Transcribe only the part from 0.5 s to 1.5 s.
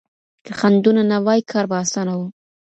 خنډونه نه واي